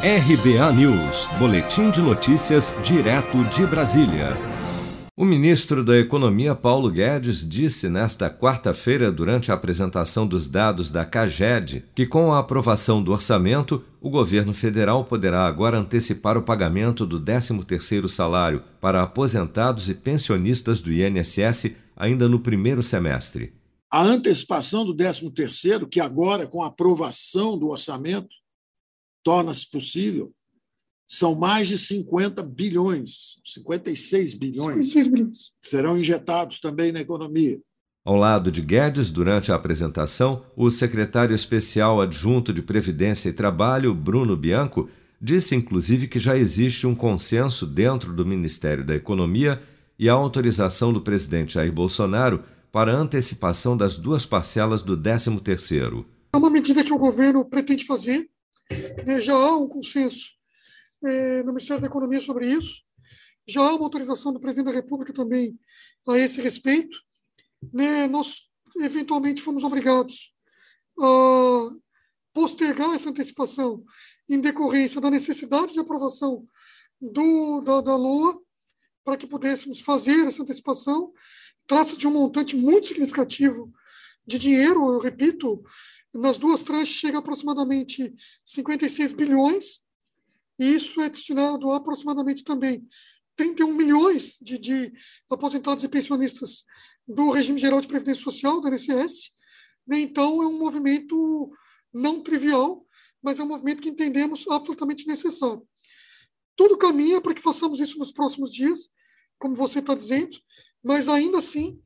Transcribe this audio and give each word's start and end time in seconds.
RBA 0.00 0.72
News, 0.74 1.26
Boletim 1.40 1.90
de 1.90 2.00
Notícias, 2.00 2.72
direto 2.84 3.42
de 3.46 3.66
Brasília. 3.66 4.36
O 5.16 5.24
ministro 5.24 5.82
da 5.82 5.98
Economia, 5.98 6.54
Paulo 6.54 6.88
Guedes, 6.88 7.44
disse 7.44 7.88
nesta 7.88 8.30
quarta-feira, 8.30 9.10
durante 9.10 9.50
a 9.50 9.54
apresentação 9.54 10.24
dos 10.24 10.46
dados 10.46 10.92
da 10.92 11.04
CAGED, 11.04 11.86
que 11.96 12.06
com 12.06 12.32
a 12.32 12.38
aprovação 12.38 13.02
do 13.02 13.10
orçamento, 13.10 13.84
o 14.00 14.08
governo 14.08 14.54
federal 14.54 15.04
poderá 15.04 15.44
agora 15.48 15.80
antecipar 15.80 16.38
o 16.38 16.42
pagamento 16.42 17.04
do 17.04 17.20
13º 17.20 18.06
salário 18.06 18.62
para 18.80 19.02
aposentados 19.02 19.90
e 19.90 19.94
pensionistas 19.94 20.80
do 20.80 20.92
INSS 20.92 21.72
ainda 21.96 22.28
no 22.28 22.38
primeiro 22.38 22.84
semestre. 22.84 23.52
A 23.90 24.00
antecipação 24.00 24.84
do 24.84 24.94
13º, 24.94 25.88
que 25.88 25.98
agora, 25.98 26.46
com 26.46 26.62
a 26.62 26.68
aprovação 26.68 27.58
do 27.58 27.66
orçamento, 27.66 28.28
torna-se 29.22 29.70
possível, 29.70 30.32
são 31.06 31.34
mais 31.34 31.68
de 31.68 31.78
50 31.78 32.42
bilhões, 32.42 33.40
56 33.44 34.34
bilhões, 34.34 34.90
56 34.90 35.08
bilhões, 35.08 35.38
que 35.60 35.68
serão 35.68 35.98
injetados 35.98 36.60
também 36.60 36.92
na 36.92 37.00
economia. 37.00 37.58
Ao 38.04 38.14
lado 38.14 38.50
de 38.52 38.60
Guedes, 38.60 39.10
durante 39.10 39.50
a 39.50 39.54
apresentação, 39.54 40.44
o 40.56 40.70
secretário 40.70 41.34
especial 41.34 42.00
adjunto 42.00 42.52
de 42.52 42.62
Previdência 42.62 43.28
e 43.28 43.32
Trabalho, 43.32 43.94
Bruno 43.94 44.36
Bianco, 44.36 44.88
disse 45.20 45.54
inclusive 45.54 46.06
que 46.08 46.18
já 46.18 46.36
existe 46.36 46.86
um 46.86 46.94
consenso 46.94 47.66
dentro 47.66 48.12
do 48.12 48.24
Ministério 48.24 48.84
da 48.84 48.94
Economia 48.94 49.60
e 49.98 50.08
a 50.08 50.12
autorização 50.12 50.92
do 50.92 51.00
presidente 51.00 51.54
Jair 51.54 51.72
Bolsonaro 51.72 52.44
para 52.70 52.92
a 52.92 52.96
antecipação 52.96 53.76
das 53.76 53.96
duas 53.96 54.24
parcelas 54.24 54.82
do 54.82 54.96
13º. 54.96 56.04
É 56.32 56.36
uma 56.36 56.50
medida 56.50 56.84
que 56.84 56.92
o 56.92 56.98
governo 56.98 57.44
pretende 57.44 57.84
fazer 57.84 58.28
já 59.20 59.34
há 59.34 59.56
um 59.56 59.68
consenso 59.68 60.30
é, 61.04 61.42
no 61.42 61.52
Ministério 61.52 61.80
da 61.80 61.86
Economia 61.86 62.20
sobre 62.20 62.50
isso, 62.50 62.82
já 63.46 63.62
há 63.62 63.74
uma 63.74 63.84
autorização 63.84 64.32
do 64.32 64.40
presidente 64.40 64.66
da 64.66 64.72
República 64.72 65.12
também 65.12 65.58
a 66.06 66.18
esse 66.18 66.40
respeito. 66.40 66.98
Né? 67.72 68.06
Nós, 68.06 68.48
eventualmente, 68.76 69.42
fomos 69.42 69.64
obrigados 69.64 70.34
a 71.00 71.70
postergar 72.32 72.94
essa 72.94 73.08
antecipação 73.08 73.84
em 74.28 74.40
decorrência 74.40 75.00
da 75.00 75.10
necessidade 75.10 75.72
de 75.72 75.80
aprovação 75.80 76.46
do, 77.00 77.60
da, 77.60 77.80
da 77.80 77.96
LOA 77.96 78.38
para 79.04 79.16
que 79.16 79.26
pudéssemos 79.26 79.80
fazer 79.80 80.26
essa 80.26 80.42
antecipação. 80.42 81.12
Trata-se 81.66 81.96
de 81.96 82.06
um 82.06 82.12
montante 82.12 82.54
muito 82.54 82.88
significativo 82.88 83.72
de 84.26 84.38
dinheiro, 84.38 84.92
eu 84.92 84.98
repito, 84.98 85.62
nas 86.14 86.36
duas 86.36 86.62
tranches 86.62 86.94
chega 86.94 87.18
a 87.18 87.20
aproximadamente 87.20 88.14
56 88.44 89.12
bilhões, 89.12 89.80
e 90.58 90.74
isso 90.74 91.00
é 91.00 91.08
destinado 91.08 91.70
a 91.70 91.76
aproximadamente 91.76 92.42
também 92.42 92.86
31 93.36 93.72
milhões 93.72 94.36
de, 94.40 94.58
de 94.58 94.92
aposentados 95.30 95.84
e 95.84 95.88
pensionistas 95.88 96.64
do 97.06 97.30
regime 97.30 97.58
geral 97.58 97.80
de 97.80 97.86
previdência 97.86 98.24
social, 98.24 98.60
do 98.60 98.68
INSS. 98.68 99.32
Né? 99.86 100.00
Então, 100.00 100.42
é 100.42 100.46
um 100.46 100.58
movimento 100.58 101.50
não 101.92 102.20
trivial, 102.20 102.84
mas 103.22 103.38
é 103.38 103.42
um 103.42 103.48
movimento 103.48 103.80
que 103.80 103.88
entendemos 103.88 104.44
absolutamente 104.48 105.06
necessário. 105.06 105.66
Tudo 106.56 106.76
caminha 106.76 107.20
para 107.20 107.32
que 107.32 107.40
façamos 107.40 107.78
isso 107.78 107.98
nos 107.98 108.10
próximos 108.10 108.52
dias, 108.52 108.90
como 109.38 109.54
você 109.54 109.78
está 109.78 109.94
dizendo, 109.94 110.36
mas 110.82 111.08
ainda 111.08 111.38
assim 111.38 111.80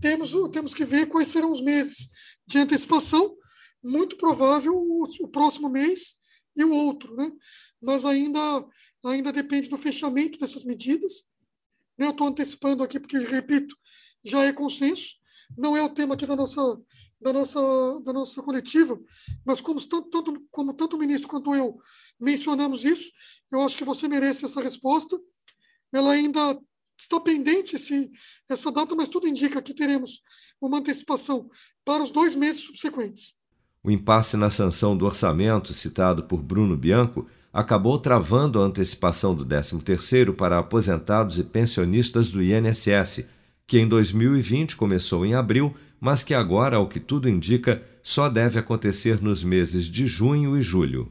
temos, 0.00 0.32
temos 0.52 0.74
que 0.74 0.84
ver 0.84 1.06
quais 1.06 1.28
serão 1.28 1.50
os 1.50 1.62
meses 1.62 2.08
de 2.46 2.58
antecipação 2.58 3.34
muito 3.82 4.16
provável 4.16 4.74
o, 4.76 5.04
o 5.04 5.28
próximo 5.28 5.68
mês 5.68 6.16
e 6.56 6.64
o 6.64 6.72
outro, 6.72 7.14
né? 7.16 7.32
Mas 7.80 8.04
ainda 8.04 8.64
ainda 9.04 9.32
depende 9.32 9.68
do 9.68 9.78
fechamento 9.78 10.38
dessas 10.38 10.62
medidas. 10.62 11.24
Né? 11.96 12.06
Eu 12.06 12.10
estou 12.10 12.26
antecipando 12.26 12.82
aqui 12.82 13.00
porque, 13.00 13.18
repito, 13.18 13.74
já 14.22 14.44
é 14.44 14.52
consenso. 14.52 15.16
Não 15.56 15.76
é 15.76 15.82
o 15.82 15.88
tema 15.88 16.14
aqui 16.14 16.26
da 16.26 16.36
nossa 16.36 16.60
da 17.20 17.34
nossa 17.34 18.00
da 18.02 18.12
nossa 18.14 18.42
coletiva, 18.42 18.98
mas 19.44 19.60
como 19.60 19.78
tanto, 19.86 20.08
tanto 20.08 20.48
como 20.50 20.72
tanto 20.72 20.96
o 20.96 20.98
ministro 20.98 21.28
quanto 21.28 21.54
eu 21.54 21.78
mencionamos 22.18 22.82
isso, 22.82 23.10
eu 23.52 23.60
acho 23.60 23.76
que 23.76 23.84
você 23.84 24.08
merece 24.08 24.46
essa 24.46 24.62
resposta. 24.62 25.20
Ela 25.92 26.12
ainda 26.12 26.58
está 26.98 27.18
pendente 27.20 27.76
esse, 27.76 28.10
essa 28.48 28.70
data, 28.70 28.94
mas 28.94 29.08
tudo 29.08 29.28
indica 29.28 29.60
que 29.60 29.74
teremos 29.74 30.22
uma 30.60 30.78
antecipação 30.78 31.50
para 31.84 32.02
os 32.02 32.10
dois 32.10 32.34
meses 32.34 32.62
subsequentes. 32.62 33.34
O 33.82 33.90
impasse 33.90 34.36
na 34.36 34.50
sanção 34.50 34.94
do 34.94 35.06
orçamento 35.06 35.72
citado 35.72 36.24
por 36.24 36.42
Bruno 36.42 36.76
Bianco 36.76 37.26
acabou 37.50 37.98
travando 37.98 38.60
a 38.60 38.64
antecipação 38.64 39.34
do 39.34 39.44
13º 39.44 40.34
para 40.34 40.58
aposentados 40.58 41.38
e 41.38 41.42
pensionistas 41.42 42.30
do 42.30 42.42
INSS, 42.42 43.24
que 43.66 43.78
em 43.78 43.88
2020 43.88 44.76
começou 44.76 45.24
em 45.24 45.34
abril, 45.34 45.74
mas 45.98 46.22
que 46.22 46.34
agora, 46.34 46.76
ao 46.76 46.88
que 46.88 47.00
tudo 47.00 47.28
indica, 47.28 47.82
só 48.02 48.28
deve 48.28 48.58
acontecer 48.58 49.22
nos 49.22 49.42
meses 49.42 49.86
de 49.86 50.06
junho 50.06 50.58
e 50.58 50.62
julho. 50.62 51.10